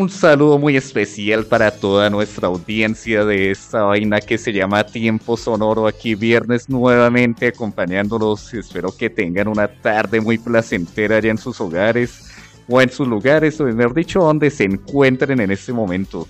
[0.00, 5.36] Un saludo muy especial para toda nuestra audiencia de esta vaina que se llama Tiempo
[5.36, 8.54] Sonoro aquí viernes nuevamente acompañándolos.
[8.54, 12.30] Espero que tengan una tarde muy placentera allá en sus hogares
[12.66, 16.26] o en sus lugares o mejor dicho donde se encuentren en este momento.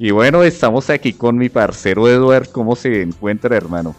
[0.00, 2.48] Y bueno, estamos aquí con mi parcero Eduard.
[2.48, 3.94] ¿Cómo se encuentra hermano?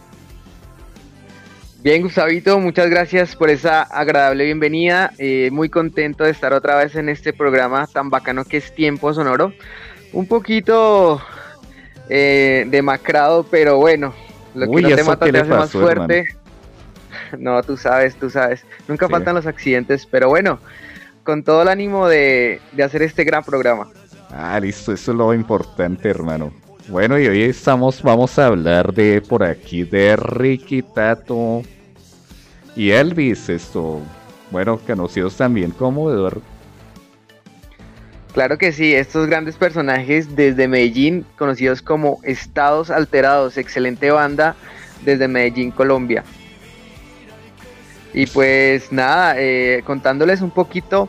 [1.82, 5.12] Bien, Gustavito, muchas gracias por esa agradable bienvenida.
[5.18, 9.12] Eh, muy contento de estar otra vez en este programa tan bacano que es Tiempo
[9.12, 9.52] Sonoro.
[10.12, 11.20] Un poquito
[12.08, 14.14] eh, demacrado, pero bueno,
[14.54, 16.28] lo que no te mata te hace más fuerte.
[17.38, 18.64] No, tú sabes, tú sabes.
[18.88, 20.60] Nunca faltan los accidentes, pero bueno,
[21.24, 23.88] con todo el ánimo de, de hacer este gran programa.
[24.30, 26.52] Ah, listo, eso es lo importante, hermano.
[26.88, 31.62] Bueno, y hoy estamos, vamos a hablar de por aquí de Ricky Tato
[32.74, 34.00] y Elvis, esto,
[34.50, 36.42] bueno, conocidos también como Eduardo.
[38.34, 44.56] Claro que sí, estos grandes personajes desde Medellín, conocidos como Estados Alterados, excelente banda
[45.04, 46.24] desde Medellín, Colombia.
[48.12, 51.08] Y pues nada, eh, contándoles un poquito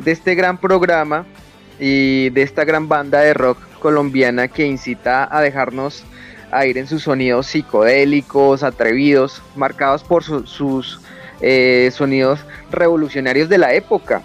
[0.00, 1.24] de este gran programa
[1.78, 6.04] y de esta gran banda de rock colombiana que incita a dejarnos
[6.50, 11.00] a ir en sus sonidos psicodélicos, atrevidos, marcados por sus
[11.40, 14.22] eh, sonidos revolucionarios de la época.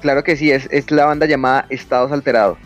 [0.00, 2.58] claro que sí, es, es, la banda llamada Estados Alterados.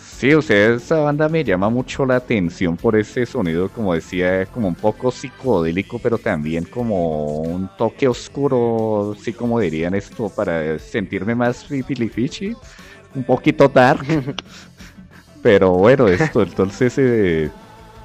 [0.00, 4.46] Sí, o sea, esa banda me llama mucho la atención por ese sonido, como decía,
[4.46, 10.78] como un poco psicodélico, pero también como un toque oscuro, sí como dirían esto, para
[10.78, 12.56] sentirme más fichi
[13.14, 14.04] un poquito dark.
[15.42, 17.48] Pero bueno, esto, entonces, eh,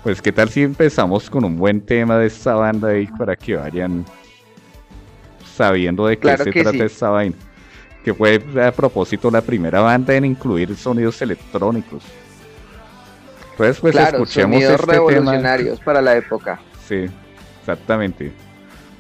[0.04, 3.56] pues qué tal si empezamos con un buen tema de esta banda ahí para que
[3.56, 4.06] vayan
[5.56, 7.36] sabiendo de qué se trata esta vaina.
[8.04, 12.04] Que fue a propósito la primera banda en incluir sonidos electrónicos.
[13.52, 16.60] Entonces, pues escuchemos sonidos este revolucionarios para la época.
[16.88, 17.06] Sí,
[17.60, 18.34] exactamente.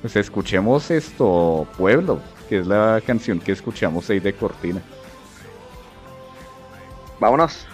[0.02, 4.82] Pues escuchemos esto, Pueblo, que es la canción que escuchamos ahí de Cortina.
[7.20, 7.66] Vámonos.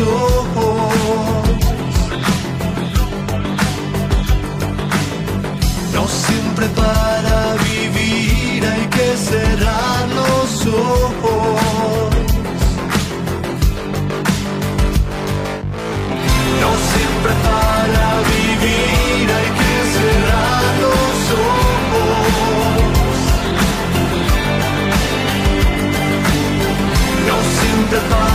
[0.00, 1.48] ojos.
[5.94, 12.10] No siempre para vivir hay que cerrar los ojos.
[16.62, 22.30] No siempre para vivir hay que cerrar los ojos.
[27.28, 28.29] No siempre para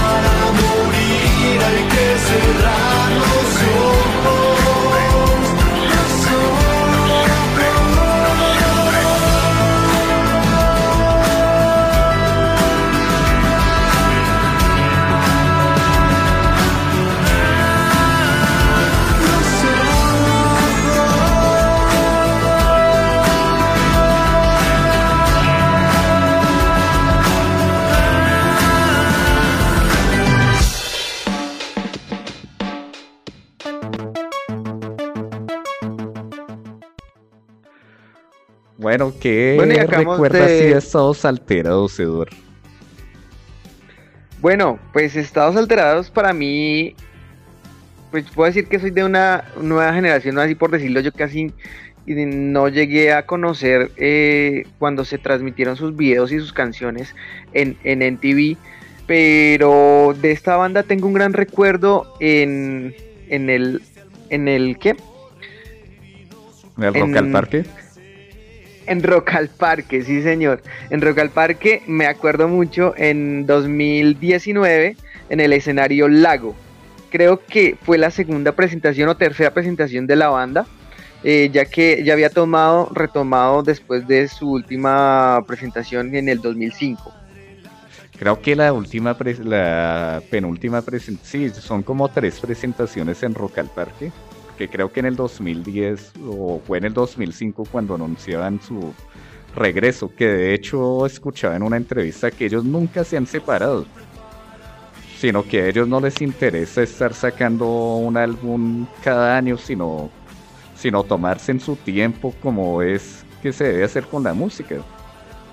[38.98, 40.70] Bueno, ¿qué recuerdas de...
[40.70, 42.36] de estados alterados, Eduardo?
[44.42, 46.96] Bueno, pues estados alterados para mí,
[48.12, 51.52] pues puedo decir que soy de una nueva generación, así por decirlo, yo casi
[52.06, 57.16] no llegué a conocer eh, cuando se transmitieron sus videos y sus canciones
[57.54, 58.58] en, en NTV,
[59.08, 62.94] pero de esta banda tengo un gran recuerdo en,
[63.30, 63.82] en el,
[64.30, 64.96] en el, ¿qué?
[66.78, 67.66] ¿En el Rock al Parque?
[68.88, 70.62] En Rock al Parque, sí señor.
[70.90, 74.96] En Rock al Parque me acuerdo mucho en 2019
[75.30, 76.56] en el escenario Lago.
[77.10, 80.66] Creo que fue la segunda presentación o tercera presentación de la banda,
[81.24, 87.12] eh, ya que ya había tomado, retomado después de su última presentación en el 2005.
[88.20, 93.68] Creo que la última, la penúltima presentación, sí, son como tres presentaciones en Rock al
[93.68, 94.12] Parque
[94.58, 98.94] que creo que en el 2010 o fue en el 2005 cuando anunciaban su
[99.56, 103.86] regreso, que de hecho escuchaba en una entrevista que ellos nunca se han separado,
[105.20, 110.10] sino que a ellos no les interesa estar sacando un álbum cada año, sino,
[110.76, 114.76] sino tomarse su tiempo como es que se debe hacer con la música.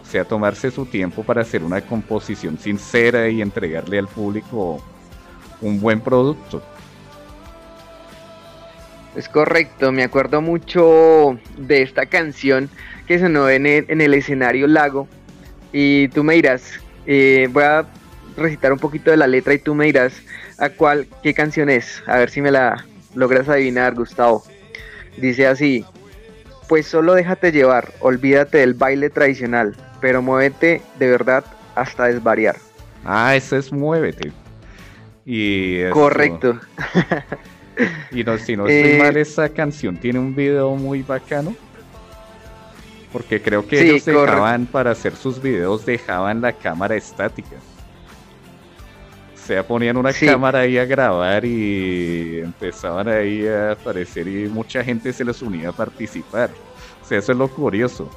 [0.04, 4.82] Sea, tomarse su tiempo para hacer una composición sincera y entregarle al público
[5.62, 6.62] un buen producto.
[9.16, 12.70] Es correcto, me acuerdo mucho de esta canción
[13.06, 15.06] que sonó en el, en el escenario Lago.
[15.72, 17.86] Y tú me dirás, eh, voy a
[18.36, 20.14] recitar un poquito de la letra y tú me dirás
[20.58, 22.02] a cuál, qué canción es.
[22.06, 24.44] A ver si me la logras adivinar, Gustavo.
[25.18, 25.84] Dice así,
[26.68, 31.44] pues solo déjate llevar, olvídate del baile tradicional, pero muévete de verdad
[31.74, 32.56] hasta desvariar.
[33.04, 34.32] Ah, eso es muévete.
[35.26, 36.58] Y Correcto.
[38.10, 41.54] Y no, si no estoy eh, mal, esa canción tiene un video muy bacano.
[43.12, 47.56] Porque creo que ellos dejaban, para hacer sus videos, dejaban la cámara estática.
[49.34, 54.82] O sea, ponían una cámara ahí a grabar y empezaban ahí a aparecer y mucha
[54.82, 56.50] gente se les unía a participar.
[57.02, 58.08] O sea, eso es lo curioso.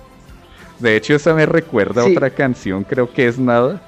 [0.80, 3.82] De hecho, esa me recuerda a otra canción, creo que es Nada.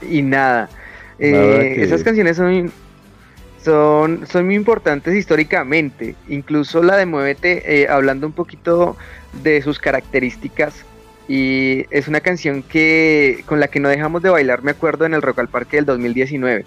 [0.00, 0.70] Y Nada.
[1.18, 2.72] Eh, esas canciones son
[3.64, 6.14] son, son muy importantes históricamente.
[6.28, 8.96] Incluso la de Muévete, eh, hablando un poquito
[9.42, 10.84] de sus características,
[11.26, 15.14] y es una canción que con la que no dejamos de bailar, me acuerdo, en
[15.14, 16.66] el Rock al Parque del 2019.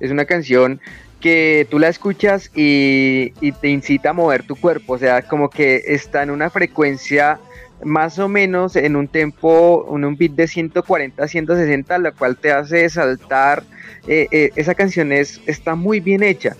[0.00, 0.80] Es una canción
[1.20, 5.50] que tú la escuchas y, y, te incita a mover tu cuerpo, o sea, como
[5.50, 7.40] que está en una frecuencia
[7.84, 12.36] más o menos en un tempo, en un beat de 140 a 160, la cual
[12.36, 13.62] te hace saltar,
[14.06, 16.56] eh, eh, esa canción es, está muy bien hecha.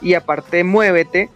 [0.00, 1.28] Y aparte, Muévete,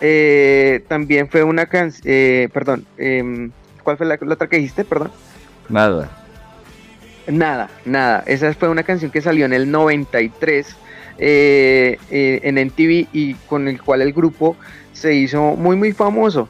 [0.00, 3.50] eh, también fue una canción, perdón, em,
[3.82, 4.84] ¿cuál fue la, otra que dijiste?
[4.84, 5.10] Perdón.
[5.68, 6.10] Nada.
[7.26, 8.24] Nada, nada.
[8.26, 10.76] Esa fue una canción que salió en el 93
[11.18, 14.56] en NTV y con el cual el grupo
[14.92, 16.48] se hizo muy, muy famoso.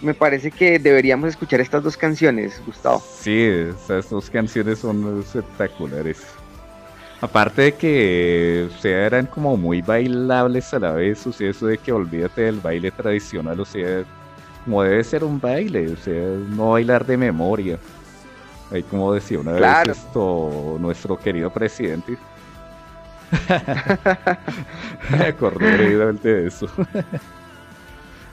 [0.00, 3.02] Me parece que deberíamos escuchar estas dos canciones, Gustavo.
[3.20, 6.26] Sí, esas dos canciones son espectaculares.
[7.20, 11.66] Aparte de que, o sea, eran como muy bailables a la vez, o sea, eso
[11.66, 14.04] de que olvídate del baile tradicional, o sea,
[14.64, 17.78] como debe ser un baile, o sea, no bailar de memoria.
[18.70, 22.16] Ahí como decía una vez esto nuestro querido presidente.
[25.10, 26.68] Me acordé de eso.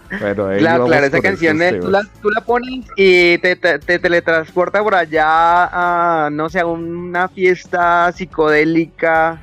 [0.10, 5.26] Bueno, claro, claro, esa canción tú, la, tú, la, pones y te, teletransporta por allá
[5.26, 9.42] a, no sé, a una fiesta psicodélica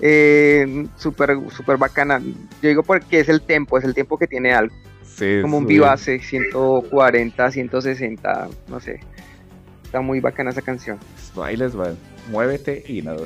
[0.00, 2.20] eh, súper super bacana.
[2.62, 4.74] Yo digo porque es el tiempo, es el tiempo que tiene algo.
[5.04, 9.00] Sí, Como un vivace, 140, 160, no sé.
[9.84, 10.98] Está muy bacana esa canción.
[11.34, 11.72] Bailes,
[12.30, 13.18] muévete y nada.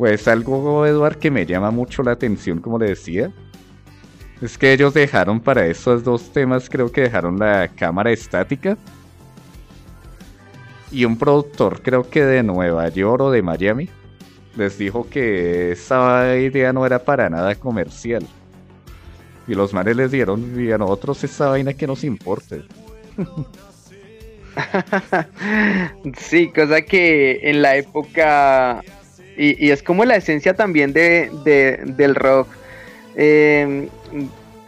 [0.00, 3.30] Pues algo, Eduard, que me llama mucho la atención, como le decía,
[4.40, 8.78] es que ellos dejaron para esos dos temas, creo que dejaron la cámara estática.
[10.90, 13.90] Y un productor, creo que de Nueva York o de Miami,
[14.56, 18.26] les dijo que esa idea no era para nada comercial.
[19.46, 22.56] Y los manes les dieron, y a nosotros esa vaina que nos importa.
[26.16, 28.82] Sí, cosa que en la época,
[29.40, 32.48] y, y es como la esencia también de, de- del rock
[33.16, 33.88] eh,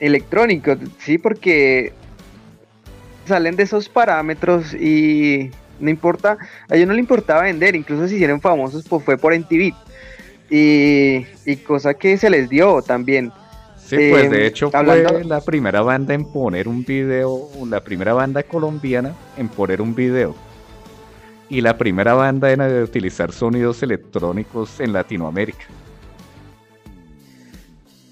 [0.00, 1.92] electrónico, sí, porque
[3.26, 8.14] salen de esos parámetros y no importa, a ellos no le importaba vender, incluso si
[8.14, 9.74] hicieron famosos pues fue por MTV.
[10.50, 13.32] Y, y cosa que se les dio también.
[13.76, 18.12] Sí, pues Eh, de hecho fue la primera banda en poner un video, la primera
[18.12, 20.34] banda colombiana en poner un video.
[21.52, 25.66] Y la primera banda en utilizar sonidos electrónicos en Latinoamérica.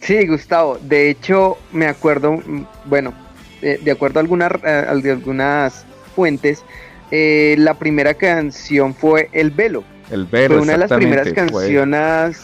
[0.02, 0.78] Sí, Gustavo.
[0.82, 2.38] De hecho, me acuerdo,
[2.84, 3.14] bueno,
[3.62, 6.62] eh, de acuerdo a algunas, eh, al- de algunas fuentes,
[7.10, 9.84] eh, la primera canción fue El Velo.
[10.10, 12.42] El Velo, fue una de las primeras fue- canciones.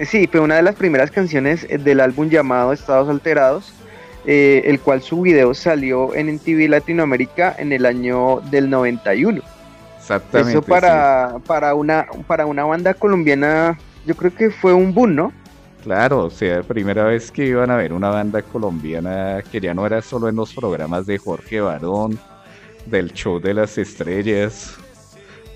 [0.00, 3.72] Sí, fue una de las primeras canciones del álbum llamado Estados Alterados,
[4.26, 9.40] eh, el cual su video salió en MTV Latinoamérica en el año del 91.
[10.02, 10.70] Exactamente, Eso sí.
[10.70, 15.32] para, para, una, para una banda colombiana, yo creo que fue un boom, ¿no?
[15.82, 19.84] Claro, o sea, primera vez que iban a ver una banda colombiana que ya no
[19.84, 22.18] era solo en los programas de Jorge Barón,
[22.86, 24.76] del show de las estrellas,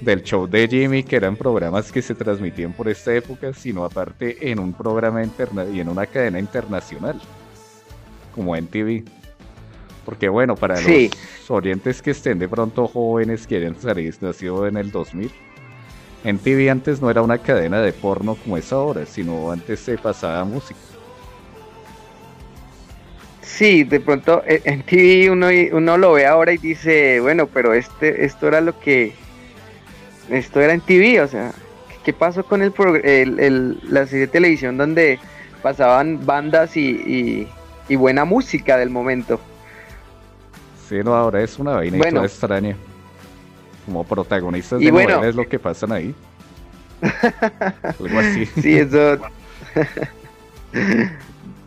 [0.01, 4.51] del show de Jimmy, que eran programas que se transmitían por esta época, sino aparte
[4.51, 7.21] en un programa interna y en una cadena internacional,
[8.35, 9.05] como NTV.
[10.07, 11.11] Porque bueno, para Sí.
[11.41, 13.77] los oyentes que estén de pronto jóvenes que hayan
[14.23, 15.31] nacido en el 2000,
[16.25, 20.45] NTV antes no era una cadena de porno como es ahora, sino antes se pasaba
[20.45, 20.79] música.
[23.43, 27.75] Sí, de pronto eh, en TV uno, uno lo ve ahora y dice, bueno, pero
[27.75, 29.13] este, esto era lo que,
[30.31, 31.53] esto era en TV, o sea,
[32.05, 32.73] ¿qué pasó con el,
[33.05, 35.19] el- el- la serie de televisión donde
[35.63, 37.49] pasaban bandas y, y-
[37.89, 39.41] y buena música del momento.
[40.89, 42.25] Sí, no, ahora es una vaina Bueno.
[42.25, 42.77] extraña.
[43.85, 45.11] Como protagonistas Y de bueno.
[45.11, 46.15] novela es lo que pasan ahí.
[48.01, 48.47] Algo así.
[48.47, 49.19] Sí, eso.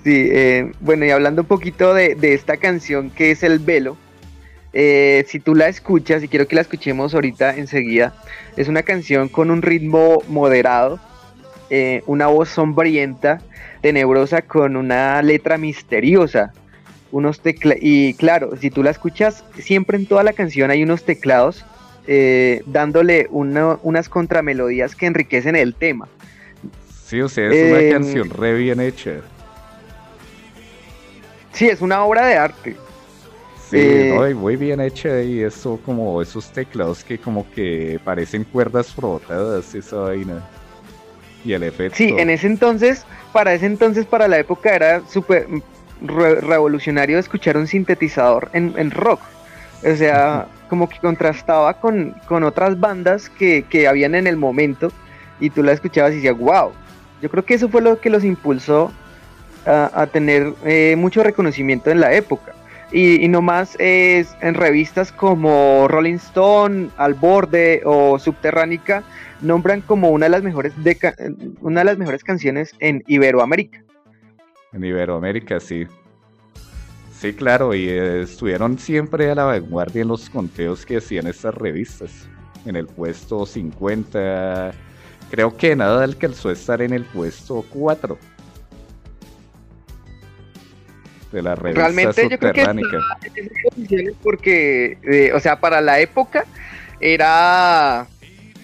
[0.03, 3.97] sí, eh, bueno, y hablando un poquito de, de esta canción que es El Velo,
[4.73, 8.13] eh, si tú la escuchas, y quiero que la escuchemos ahorita enseguida,
[8.55, 10.99] es una canción con un ritmo moderado,
[11.69, 13.41] eh, una voz sombrienta,
[13.81, 16.51] tenebrosa, con una letra misteriosa.
[17.11, 21.03] Unos tecla y claro, si tú la escuchas, siempre en toda la canción hay unos
[21.03, 21.65] teclados
[22.11, 26.07] eh, dándole una- unas contramelodías que enriquecen el tema.
[27.05, 29.21] Sí, o sea, es una Em, canción re bien hecha.
[31.53, 32.75] Sí, es una obra de arte.
[33.69, 37.99] Sí, eh, no, y muy bien hecha y eso como esos teclados que como que
[38.03, 40.43] parecen cuerdas frotadas, esa vaina.
[41.45, 41.95] Y el efecto.
[41.97, 45.47] Sí, en ese entonces, para ese entonces, para la época, era súper
[46.01, 49.21] re- revolucionario escuchar un sintetizador en, en rock.
[49.83, 54.91] O sea, como que contrastaba con, con otras bandas que, que habían en el momento
[55.39, 56.71] y tú la escuchabas y decías, wow.
[57.21, 58.91] Yo creo que eso fue lo que los impulsó
[59.65, 62.53] a, a tener eh, mucho reconocimiento en la época.
[62.91, 69.03] Y, y no más es en revistas como Rolling Stone, Al Borde o Subterránica
[69.41, 70.73] nombran como una de las mejores
[71.61, 73.83] una de las mejores canciones en Iberoamérica.
[74.73, 75.87] En Iberoamérica, sí.
[77.19, 81.53] Sí, claro, y eh, estuvieron siempre a la vanguardia en los conteos que hacían estas
[81.55, 82.29] revistas.
[82.65, 84.71] En el puesto 50,
[85.29, 88.17] creo que nada alcanzó a estar en el puesto 4
[91.31, 95.99] de la revista Realmente yo creo que esas posiciones porque, eh, o sea, para la
[95.99, 96.45] época
[96.99, 98.07] era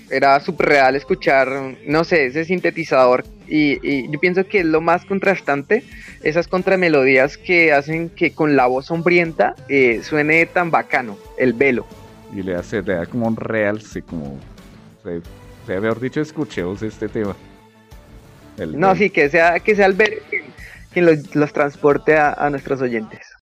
[0.10, 1.50] era súper real escuchar,
[1.86, 5.84] no sé, ese sintetizador y, y yo pienso que es lo más contrastante,
[6.24, 11.86] esas contramelodías que hacen que con la voz sombrienta eh, suene tan bacano, el velo.
[12.34, 14.40] Y le hace, le da como un realce, como.
[15.04, 17.36] O sea, mejor dicho, escuchemos este tema.
[18.58, 20.44] El No, sí, que sea, que sea el velo quien,
[20.92, 23.35] quien los, los transporte a, a nuestros oyentes.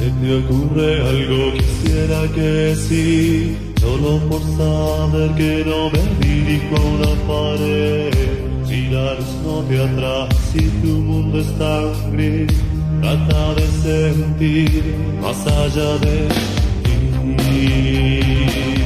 [0.00, 1.52] ¿Se te ocurre algo?
[1.52, 8.10] Quisiera que sí, solo por saber que no me dirijo a una pared.
[8.64, 12.50] Si la luz no te atrae, si tu mundo es tan gris,
[13.02, 14.84] trata de sentir
[15.20, 16.28] más allá de
[17.36, 18.79] ti.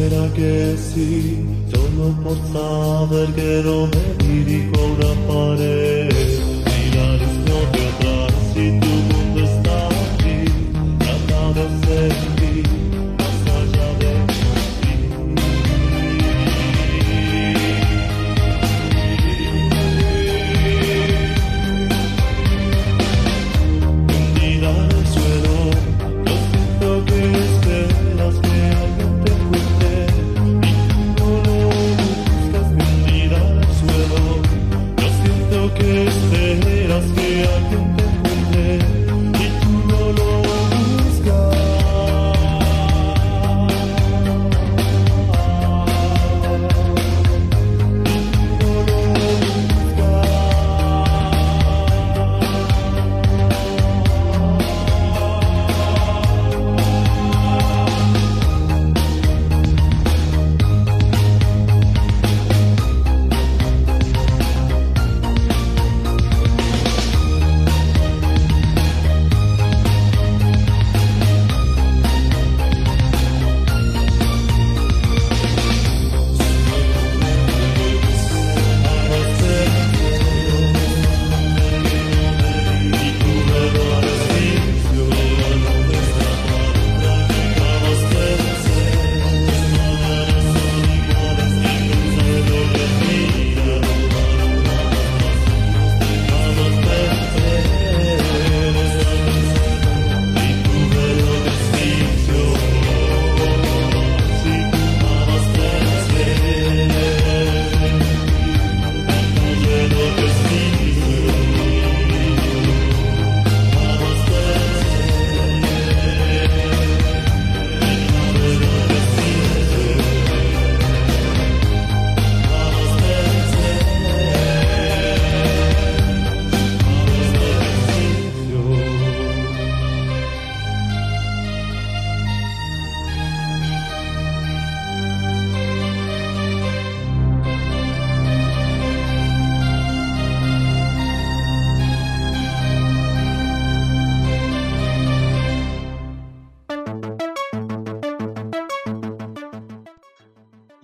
[0.00, 1.06] վերագեսի
[1.72, 4.04] Տոնո պոցավ էրգերով է
[4.38, 6.29] իրի կողրապարել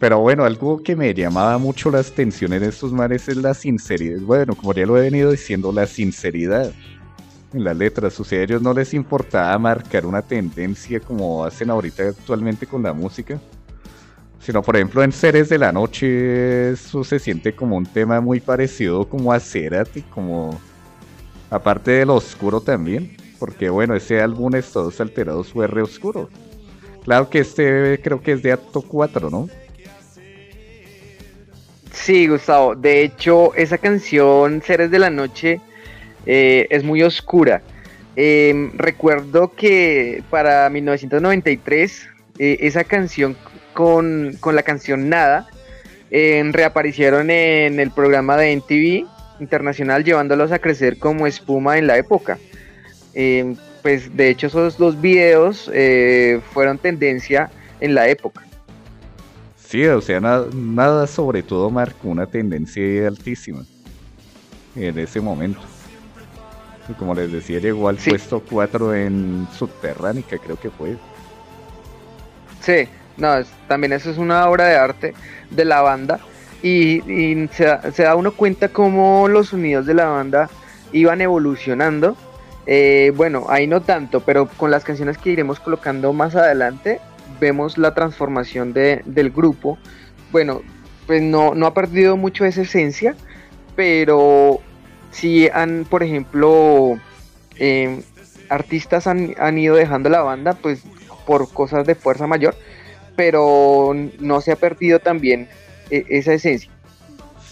[0.07, 4.21] Pero bueno, algo que me llamaba mucho la atención en estos mares es la sinceridad.
[4.21, 6.73] Bueno, como ya lo he venido diciendo, la sinceridad
[7.53, 8.21] en las letras.
[8.21, 12.85] O sea, a ellos no les importaba marcar una tendencia como hacen ahorita actualmente con
[12.85, 13.40] la música.
[14.38, 18.38] Sino, por ejemplo, en Seres de la Noche, eso se siente como un tema muy
[18.38, 20.57] parecido como a Cerati, como
[21.51, 23.16] aparte de lo oscuro también.
[23.40, 26.31] Porque bueno, ese álbum Estados Alterados fue re oscuro.
[27.03, 29.49] Claro que este creo que es de acto 4, ¿no?
[31.96, 32.76] Sí, Gustavo.
[32.76, 35.61] De hecho, esa canción, Seres de la Noche,
[36.26, 37.62] eh, es muy oscura.
[38.14, 43.37] Eh, recuerdo que para 1993, eh, esa canción
[43.72, 45.48] con, con, la canción Nada,
[46.11, 49.06] reaparecieron en el programa de NTV
[49.40, 52.38] Internacional, llevándolos a crecer como espuma en la época.
[53.82, 55.70] pues de hecho, esos dos videos
[56.52, 58.45] fueron tendencia en la época.
[59.68, 63.64] Sí, o sea, nada, nada sobre todo marcó una tendencia altísima
[64.76, 65.61] en ese momento.
[66.88, 68.11] Y como les decía, llegó al Sí.
[68.11, 70.96] puesto 4 en Subterránica, creo que fue.
[72.61, 75.14] Sí, no, es- también eso es una obra de arte
[75.50, 76.20] de la banda
[76.62, 80.48] y, y se, da, se da uno cuenta cómo los sonidos de la banda
[80.92, 82.16] iban evolucionando.
[82.66, 87.00] Eh, bueno, ahí no tanto, pero con las canciones que iremos colocando más adelante
[87.40, 89.78] vemos la transformación de- del grupo.
[90.32, 90.62] Bueno,
[91.06, 93.14] pues no, no ha perdido mucho esa esencia,
[93.74, 94.60] pero
[95.10, 96.98] sí han, por ejemplo,
[97.58, 98.02] eh,
[98.48, 100.82] artistas han, han ido dejando la banda, pues
[101.26, 102.54] por cosas de fuerza mayor,
[103.16, 105.48] pero no se ha perdido también
[105.90, 106.70] eh, esa esencia.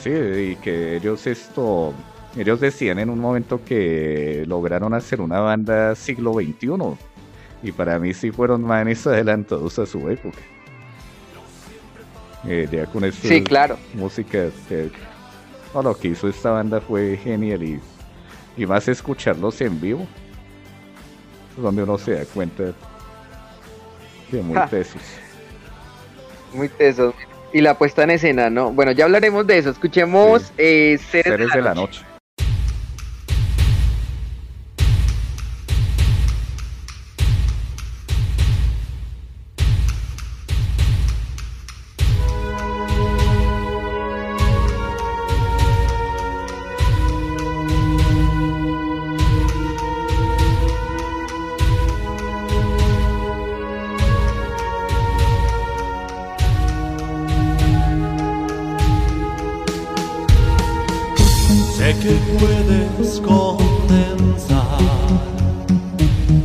[0.00, 1.94] Sí, y que ellos esto,
[2.36, 6.68] ellos decían en un momento que lograron hacer una banda siglo XXI.
[7.64, 10.38] Y para mí sí fueron manes adelantados a su época.
[12.46, 13.78] Eh, ya con esto Sí, claro.
[13.94, 14.90] música, eh,
[15.72, 17.80] no, lo que hizo esta banda fue genial y,
[18.58, 20.06] y más escucharlos en vivo,
[21.56, 22.64] donde uno se da cuenta
[24.30, 24.66] que muy Ja.
[24.66, 25.00] tesos.
[26.52, 27.14] Muy tesos.
[27.54, 28.72] Y la puesta en escena, ¿no?
[28.72, 29.70] Bueno, ya hablaremos de eso.
[29.70, 30.52] Escuchemos Sí.
[30.58, 32.02] eh, Seres, Seres de la noche.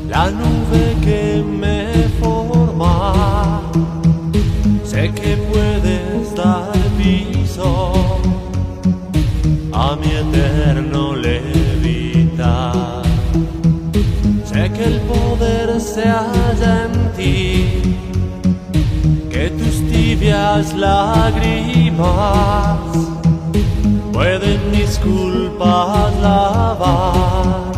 [0.09, 3.61] La nube que me forma.
[4.83, 7.93] Sé que puedes dar piso
[9.71, 13.03] a mi eterno levitar.
[14.45, 17.97] Sé que el poder se halla en ti,
[19.29, 21.99] que tus tibias lágrimas
[24.11, 27.68] pueden mis culpas lavar.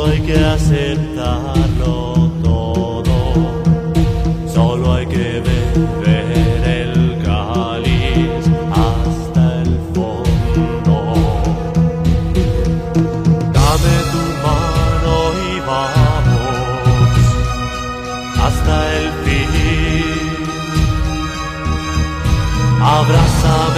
[0.00, 3.12] Solo hay que aceptarlo todo.
[4.46, 10.96] Solo hay que beber el cáliz hasta el fondo.
[13.52, 17.24] Dame tu mano y vamos
[18.42, 19.52] hasta el fin.
[22.80, 23.69] Abrázame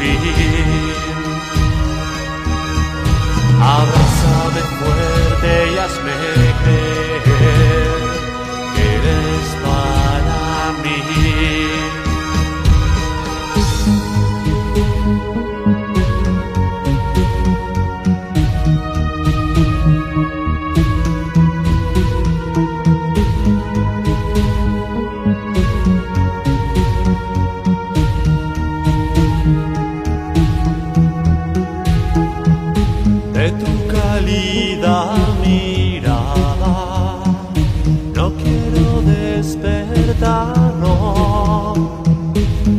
[0.00, 0.90] fin.
[3.62, 6.12] Abrázame fuerte y hazme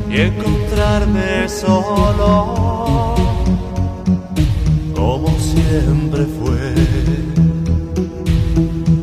[0.10, 3.16] y encontrarme solo,
[4.96, 6.74] como siempre fue.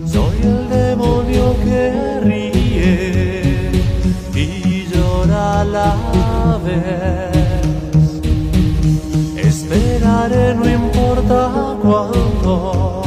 [0.07, 3.71] Soy el demonio que ríe
[4.35, 5.97] y llora a la
[6.65, 7.99] vez.
[9.37, 11.39] Esperaré no importa
[11.83, 13.03] cuánto.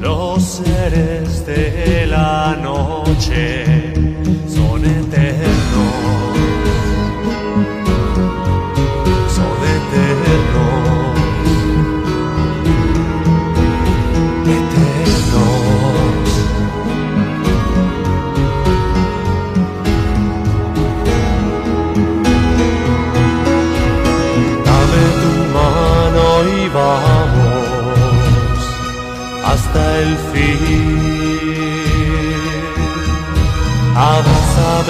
[0.00, 3.79] Los seres de la noche
[4.92, 6.29] son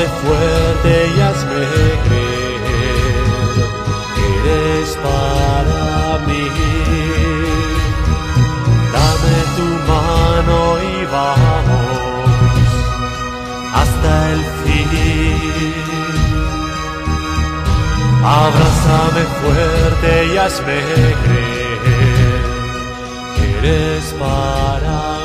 [0.01, 1.67] Abrázame fuerte y hazme
[2.05, 2.61] creer
[4.15, 6.45] que eres para mí.
[8.95, 12.69] Dame tu mano y vamos
[13.75, 15.75] hasta el fin.
[18.25, 20.79] Abrázame fuerte y hazme
[21.25, 22.43] creer
[23.37, 25.20] que eres para mí.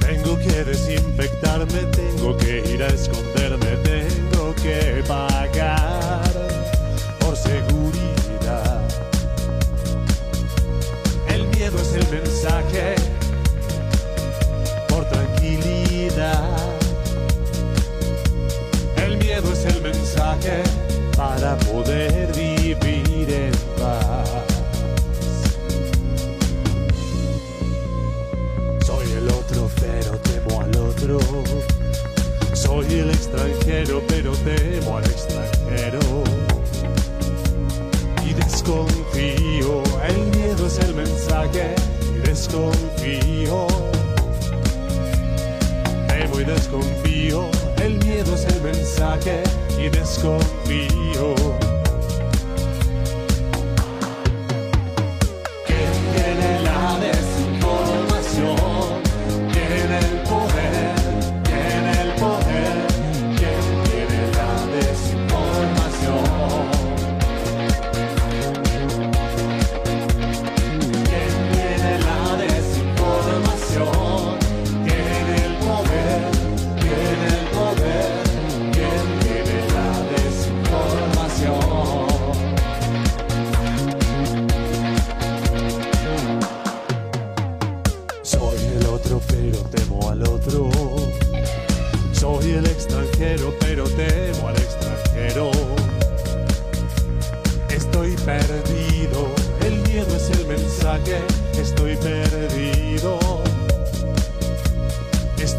[0.00, 6.22] Tengo que desinfectarme, tengo que ir a esconderme, tengo que pagar
[7.20, 8.82] por seguridad.
[11.28, 12.94] El miedo es el mensaje
[14.88, 16.50] por tranquilidad.
[18.96, 20.62] El miedo es el mensaje
[21.16, 24.53] para poder vivir en paz.
[32.54, 36.00] Soy el extranjero, pero temo al extranjero.
[38.24, 41.74] Y desconfío, el miedo es el mensaje.
[42.16, 43.66] Y desconfío,
[46.08, 47.50] temo y desconfío.
[47.82, 49.42] El miedo es el mensaje.
[49.78, 51.73] Y desconfío.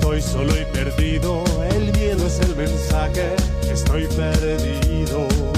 [0.06, 3.36] Estoy solo y perdido, el miedo es el mensaje.
[3.68, 5.55] Estoy perdido.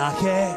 [0.00, 0.56] Mensaje.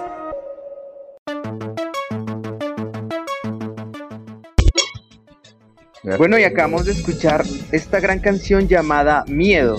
[6.18, 9.78] Bueno, y acabamos de escuchar esta gran canción llamada Miedo,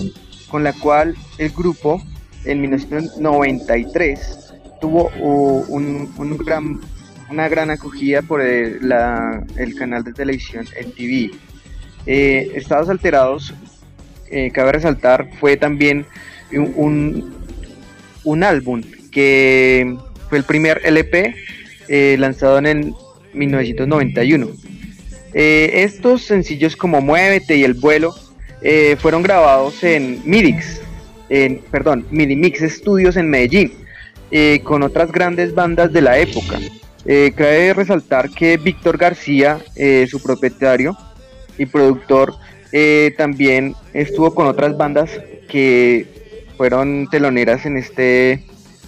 [0.49, 2.01] con la cual el grupo
[2.45, 6.79] en 1993 tuvo uh, un- un gran-
[7.29, 11.31] una gran acogida por el, la- el canal de televisión MTV.
[12.07, 13.53] Eh, Estados Alterados,
[14.29, 16.05] eh, cabe resaltar, fue también
[16.51, 17.35] un, un-
[18.23, 18.81] un álbum
[19.15, 19.95] que
[20.27, 21.35] fue el primer LP
[21.87, 22.93] eh, lanzado en el
[23.33, 24.49] 1991.
[25.33, 28.13] Eh, estos sencillos como Muévete y El Vuelo
[28.61, 30.81] eh, fueron grabados en Midix,
[31.29, 33.71] en, perdón, Midimix Studios en Medellín,
[34.63, 36.59] con otras grandes bandas de la época.
[37.05, 39.59] Cabe resaltar que Víctor García,
[40.09, 40.97] su propietario
[41.57, 42.33] y productor,
[43.15, 45.09] también estuvo con otras bandas
[45.47, 46.05] que
[46.57, 48.43] fueron teloneras en este,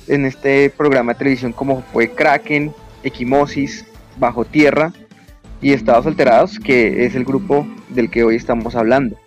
[0.07, 3.85] en este programa de televisión como fue Kraken, Equimosis,
[4.17, 4.93] Bajo Tierra
[5.61, 9.17] y Estados Alterados, que es el grupo del que hoy estamos hablando.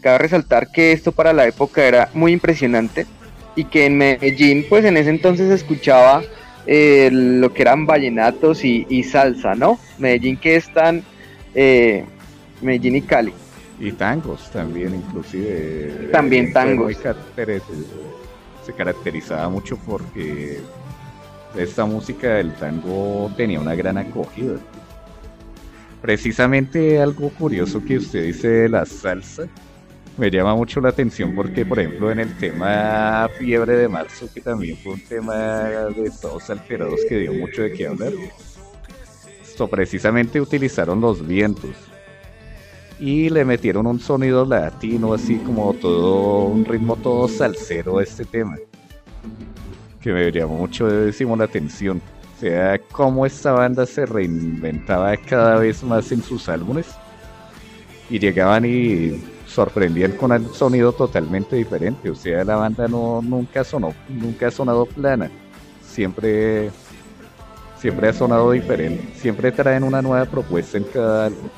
[0.00, 3.06] Cabe resaltar que esto para la época era muy impresionante
[3.54, 6.22] y que en Medellín, pues en ese entonces se escuchaba
[6.66, 9.78] eh, lo que eran vallenatos y, y salsa, ¿no?
[9.98, 11.02] Medellín que es tan...
[11.54, 12.04] eh,
[12.60, 13.32] Medellín y Cali.
[13.78, 16.08] Y tangos también, inclusive.
[16.10, 16.86] También tangos.
[16.86, 16.96] muy
[18.66, 20.58] se caracterizaba mucho porque
[21.56, 24.56] esta música del tango tenía una gran acogida.
[26.02, 29.44] Precisamente algo curioso que usted dice de la salsa
[30.18, 34.40] me llama mucho la atención porque, por ejemplo, en el tema Fiebre de Marzo, que
[34.40, 38.12] también fue un tema de todos alterados que dio mucho de qué hablar,
[39.42, 41.76] esto precisamente utilizaron los vientos
[42.98, 48.24] y le metieron un sonido latino, así como todo, un ritmo todo salsero a este
[48.24, 48.56] tema,
[50.00, 52.00] que me llamó mucho la atención.
[52.36, 56.86] O sea, cómo esta banda se reinventaba cada vez más en sus álbumes
[58.10, 62.10] y llegaban y sorprendían con un sonido totalmente diferente.
[62.10, 65.30] O sea, la banda no nunca sonó, nunca ha sonado plana,
[65.82, 66.70] siempre
[67.78, 71.48] siempre ha sonado diferente, siempre traen una nueva propuesta en cada álbum.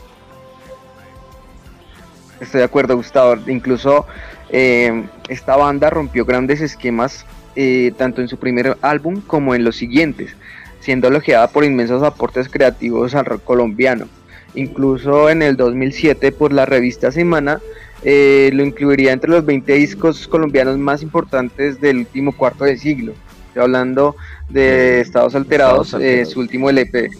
[2.40, 3.36] Estoy de acuerdo, Gustavo.
[3.48, 4.06] Incluso
[4.50, 7.26] eh, esta banda rompió grandes esquemas
[7.56, 10.36] eh, tanto en su primer álbum como en los siguientes,
[10.80, 14.06] siendo elogiada por inmensos aportes creativos al rock colombiano.
[14.54, 17.60] Incluso en el 2007 por la revista Semana
[18.02, 23.12] eh, lo incluiría entre los 20 discos colombianos más importantes del último cuarto de siglo.
[23.48, 24.14] Estoy hablando
[24.48, 26.32] de Estados Alterados, Estados eh, Alterados.
[26.32, 27.10] su último LP.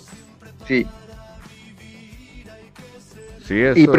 [0.68, 0.86] Sí.
[3.46, 3.92] Sí, Y eso-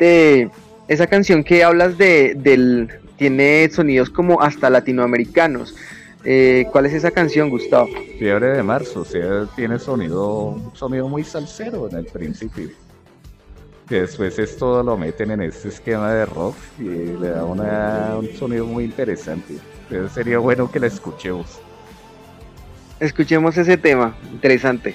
[0.00, 0.50] precisamente
[0.88, 5.74] esa canción que hablas de del tiene sonidos como hasta latinoamericanos.
[6.24, 7.88] Eh, ¿Cuál es esa canción, Gustavo?
[8.18, 12.68] Fiebre de marzo, o sea, tiene sonido, sonido muy salsero en el principio.
[13.88, 18.28] Que después esto lo meten en este esquema de rock y le da una- un
[18.38, 19.54] sonido muy interesante.
[19.90, 21.58] Entonces sería bueno que la escuchemos.
[23.00, 24.94] Escuchemos ese tema, interesante.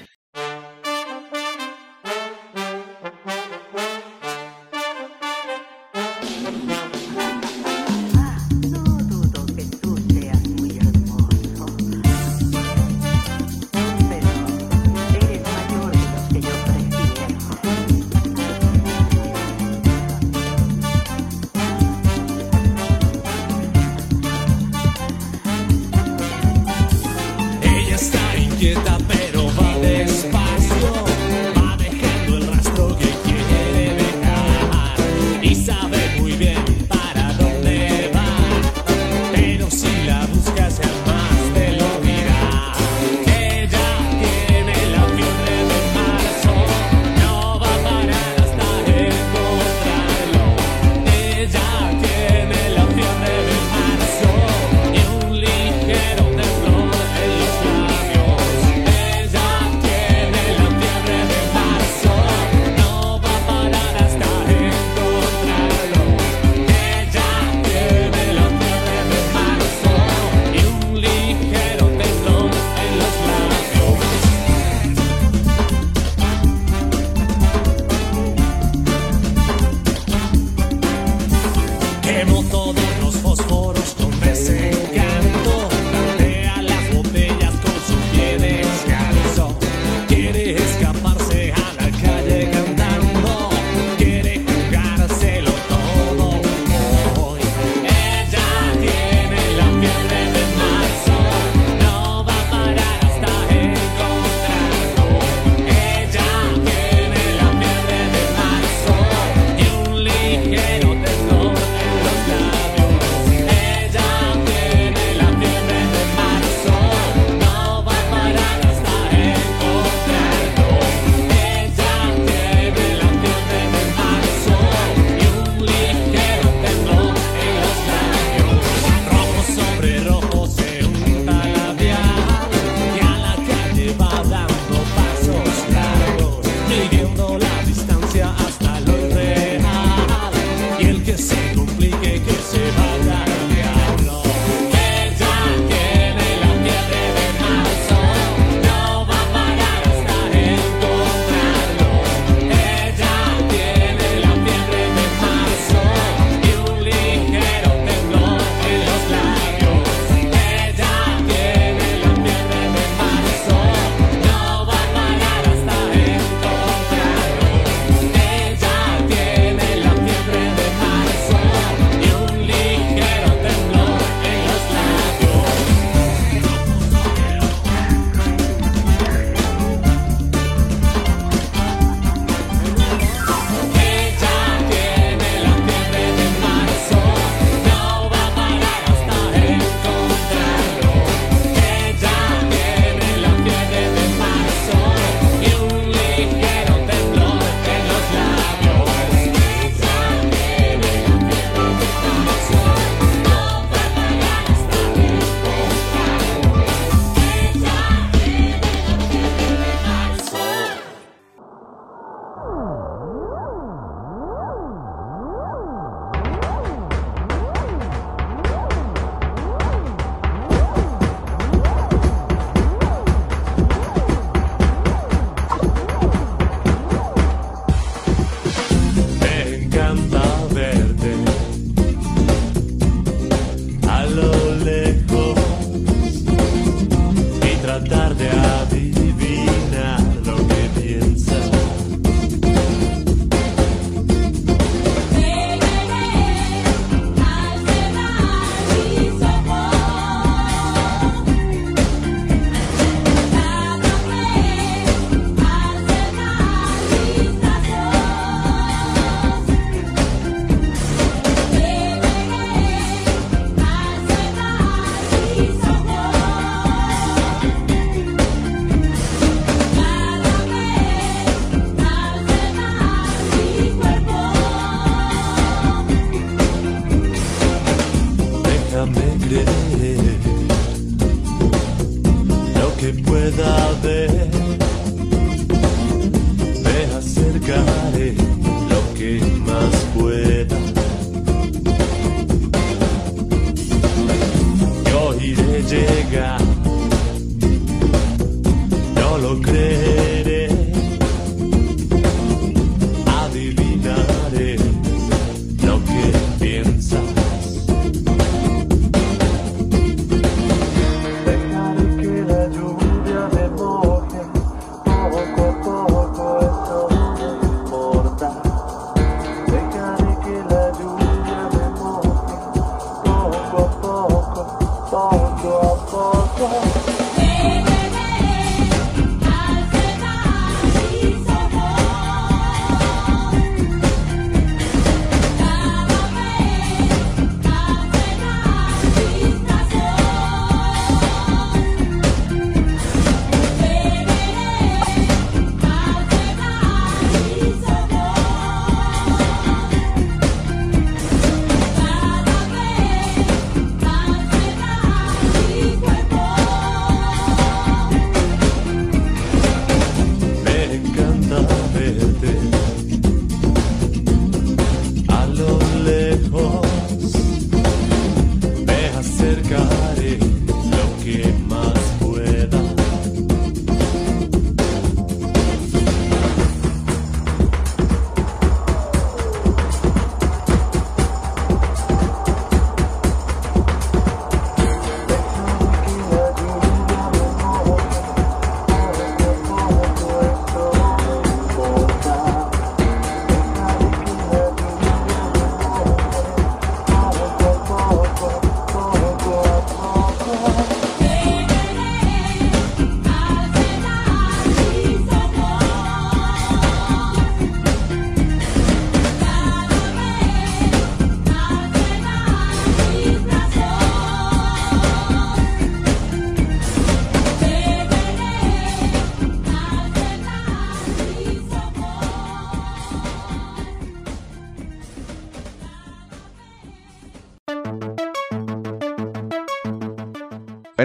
[237.85, 238.34] tarde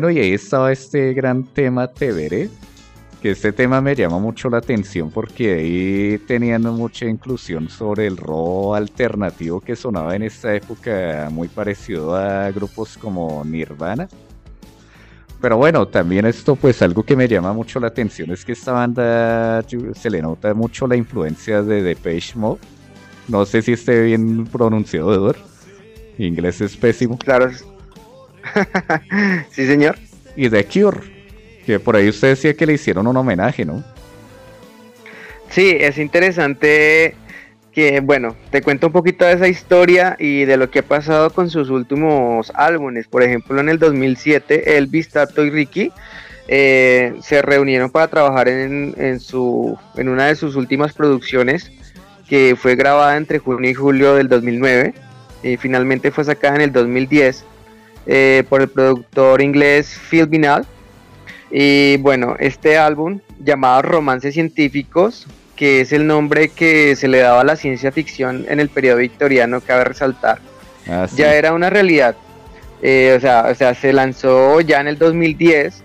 [0.01, 2.49] Bueno, y ahí estaba este gran tema Tevere,
[3.21, 8.17] que este tema me llama mucho la atención porque ahí tenían mucha inclusión sobre el
[8.17, 14.09] rock alternativo que sonaba en esta época, muy parecido a grupos como Nirvana.
[15.39, 18.73] Pero bueno, también esto pues algo que me llama mucho la atención es que esta
[18.73, 22.61] banda se le nota mucho la influencia de Depeche Mode.
[23.29, 25.37] No sé si esté bien pronunciado, Edward.
[26.17, 27.19] Inglés es pésimo.
[27.19, 27.51] Claro.
[29.51, 29.97] sí, señor.
[30.37, 31.01] Y The Cure,
[31.67, 33.83] que por ahí usted decía que le hicieron un homenaje, ¿no?
[35.51, 37.15] Sí, es interesante
[37.73, 41.31] que, bueno, te cuento un poquito de esa historia y de lo que ha pasado
[41.31, 43.07] con sus últimos álbumes.
[43.07, 45.93] Por ejemplo, en el 2007, Elvis, Tato y Ricky
[46.49, 51.71] eh, se reunieron para trabajar en, en su, en una de sus últimas producciones
[52.29, 54.95] que fue grabada entre junio y julio del 2009
[55.43, 57.45] y finalmente fue sacada en el 2010
[58.07, 60.67] eh, por el productor inglés Phil Vinal.
[61.51, 65.27] Y bueno, este álbum llamado Romances Científicos,
[65.57, 68.99] que es el nombre que se le daba a la ciencia ficción en el periodo
[68.99, 70.39] victoriano, cabe resaltar,
[70.89, 71.17] Ah, sí.
[71.17, 72.15] ya era una realidad.
[72.83, 75.83] Eh, o, sea, o sea, se lanzó ya en el 2010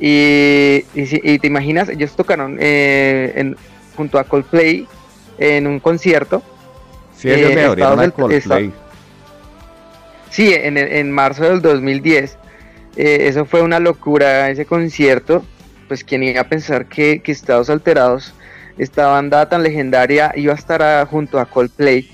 [0.00, 3.56] y, y, te imaginas, ellos tocaron eh, en-
[3.96, 4.86] junto a Coldplay
[5.38, 6.42] en un concierto.
[7.16, 8.72] Sí, ellos eh, a Estados- Coldplay.
[10.34, 12.36] Sí, en, en marzo del 2010.
[12.96, 15.44] Eh, eso fue una locura, ese concierto.
[15.86, 18.34] Pues quien iba a pensar que, que Estados Alterados,
[18.76, 22.10] esta banda tan legendaria, iba a estar a- junto a Coldplay.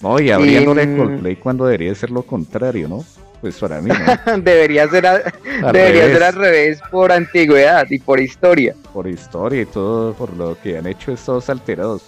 [0.00, 3.04] No, y abriéndole mm, Coldplay cuando debería ser lo contrario, ¿no?
[3.40, 4.36] Pues para mí, ¿no?
[4.42, 5.22] debería ser, a-
[5.64, 6.12] Al debería revés.
[6.12, 8.74] ser al revés por antigüedad y por historia.
[8.92, 12.02] por historia y todo, por lo que han hecho estos alterados.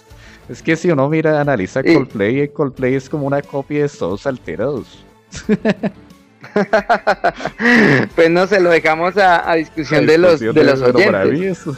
[0.47, 3.85] Es que si uno mira, analiza Y- Coldplay, eh, Coldplay es como una copia de
[3.87, 5.03] estos alterados.
[8.15, 11.63] pues no se lo dejamos a, a discusión de los, de los oyentes.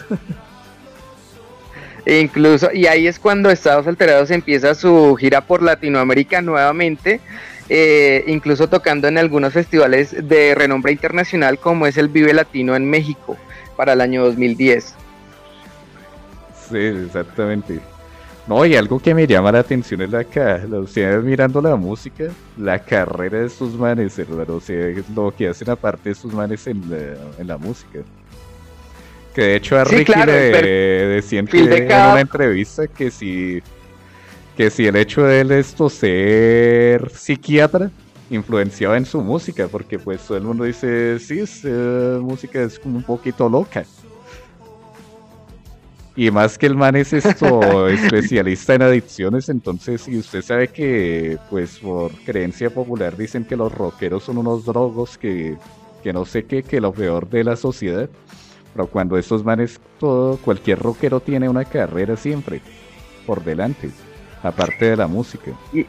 [2.06, 7.22] incluso, y ahí es cuando Estados Alterados empieza su gira por Latinoamérica nuevamente,
[7.70, 12.90] eh, incluso tocando en algunos festivales de renombre internacional como es el Vive Latino en
[12.90, 13.38] México
[13.78, 14.96] para el año 2010.
[16.70, 17.80] Sí, exactamente.
[18.46, 20.26] No, y algo que me llama la atención es la
[20.78, 22.26] o sea, mirando la música,
[22.58, 26.68] la carrera de estos manes, hermano, o sea, lo que hacen aparte de estos manes
[26.68, 28.00] en la, en la música.
[29.34, 30.72] Que de hecho a Sí, Ricky claro, le
[31.08, 33.62] decían que de en cada- una entrevista que si
[34.58, 37.90] que si el hecho de él esto ser psiquiatra
[38.30, 42.98] influenciaba en su música, porque pues todo el mundo dice, sí, esa música es como
[42.98, 43.84] un poquito loca.
[46.16, 51.40] Y más que el man es esto especialista en adicciones, entonces si usted sabe que
[51.50, 55.58] pues por creencia popular dicen que los rockeros son unos drogos que,
[56.04, 58.10] que no sé qué, que lo peor de la sociedad.
[58.74, 62.62] Pero cuando estos manes, todo, cualquier rockero tiene una carrera siempre
[63.26, 63.90] por delante,
[64.42, 65.52] aparte de la música.
[65.72, 65.86] Y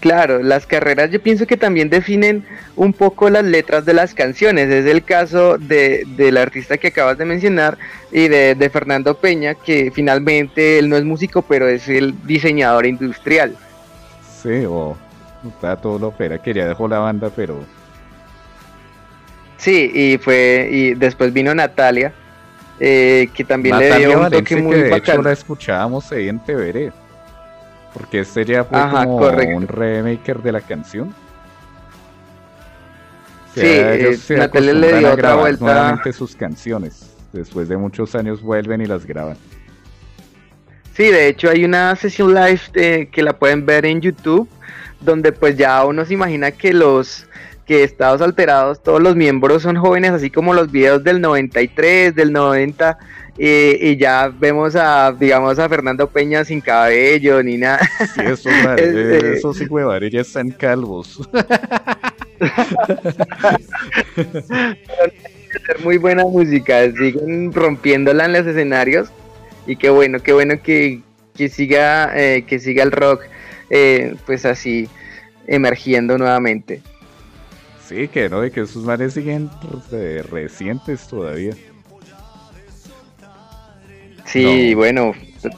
[0.00, 2.44] claro, las carreras yo pienso que también definen
[2.76, 4.68] un poco las letras de las canciones.
[4.70, 7.78] Es el caso de, del artista que acabas de mencionar
[8.12, 12.86] y de, de Fernando Peña, que finalmente él no es músico, pero es el diseñador
[12.86, 13.56] industrial.
[14.42, 14.96] Sí, o
[15.60, 17.64] Tato Lopera quería dejó la banda, pero
[19.62, 22.12] Sí, y fue y después vino Natalia,
[22.80, 26.10] eh, que también le Natalia dio un Valencia, toque que muy de hecho la escuchábamos
[26.10, 26.92] ahí en TVR.
[27.92, 29.56] Porque ya fue Ajá, como correcto.
[29.56, 31.08] un remaker de la canción.
[33.50, 35.64] O Sí, sea, eh, se Natalia le acostumbran dio otra vuelta.
[35.64, 37.10] nuevamente sus canciones.
[37.32, 39.36] Después de muchos años vuelven y las graban.
[40.94, 44.48] Sí, de hecho hay una sesión live eh, que la pueden ver en YouTube,
[45.00, 47.26] donde pues ya uno se imagina que los
[47.66, 52.32] que estados alterados, todos los miembros son jóvenes, así como los videos del 93, del
[52.32, 52.98] 90,
[53.38, 57.80] eh, y ya vemos a, digamos, a Fernando Peña sin cabello ni nada.
[58.14, 58.84] Sí, esos, madre,
[59.16, 61.20] Este- esos hijos ya están calvos.
[65.84, 69.10] muy buena música, siguen rompiéndola en los escenarios
[69.66, 71.02] y qué bueno, qué bueno que,
[71.36, 73.22] que siga eh, que siga el rock
[73.70, 74.88] eh, pues así
[75.46, 76.82] emergiendo nuevamente.
[77.86, 79.50] Sí, que no, y que esos manes siguen
[79.92, 81.54] eh, recientes todavía.
[84.24, 84.76] Sí, No.
[84.78, 85.12] bueno,
[85.42, 85.56] tr-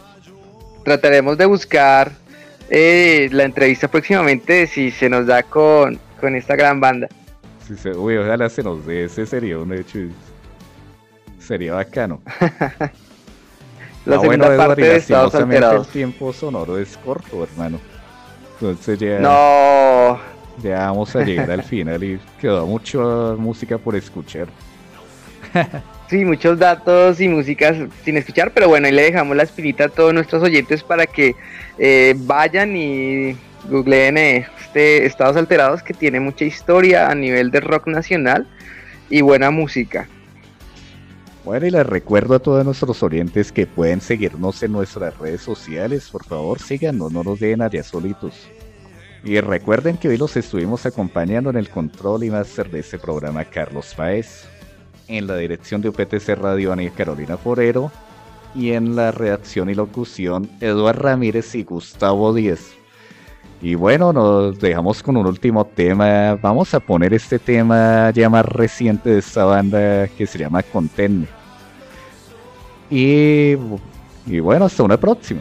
[0.84, 2.12] trataremos de buscar
[2.70, 7.08] eh, la entrevista próximamente si se nos da con, con esta gran banda.
[7.66, 9.98] Sí, se, uy, ojalá se nos dé ese sería un hecho.
[11.38, 12.20] Sería bacano.
[14.06, 15.86] La Ah, segunda bueno, parte de Estados Alterados.
[15.86, 17.80] El tiempo sonoro es corto, hermano.
[18.60, 20.18] Entonces ya, No,
[20.62, 22.98] ya vamos a llegar al final y quedó mucha
[23.38, 24.48] música por escuchar.
[26.14, 29.88] Sí, muchos datos y músicas sin escuchar, pero bueno, ahí le dejamos la espinita a
[29.88, 31.34] todos nuestros oyentes para que
[31.76, 33.36] eh, vayan y
[33.68, 38.46] googleen eh, este Estados Alterados que tiene mucha historia a nivel de rock nacional
[39.10, 40.06] y buena música.
[41.44, 46.10] Bueno, y les recuerdo a todos nuestros oyentes que pueden seguirnos en nuestras redes sociales.
[46.10, 48.48] Por favor, síganos, no nos dejen allá solitos.
[49.24, 53.44] Y recuerden que hoy los estuvimos acompañando en el control y máster de este programa
[53.46, 54.46] Carlos Paez,
[55.08, 57.90] en la dirección de UPTC Radio Ana Carolina Forero,
[58.54, 62.74] y en la redacción y locución Eduardo Ramírez y Gustavo Díez.
[63.60, 66.34] Y bueno, nos dejamos con un último tema.
[66.34, 71.26] Vamos a poner este tema ya más reciente de esta banda que se llama Contenme.
[72.90, 73.56] Y,
[74.26, 75.40] y bueno, hasta una próxima.